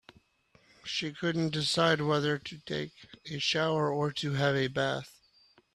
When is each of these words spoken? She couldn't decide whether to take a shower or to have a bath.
She 0.83 1.13
couldn't 1.13 1.51
decide 1.51 2.01
whether 2.01 2.39
to 2.39 2.57
take 2.57 2.91
a 3.29 3.37
shower 3.37 3.91
or 3.93 4.11
to 4.13 4.33
have 4.33 4.55
a 4.55 4.67
bath. 4.67 5.13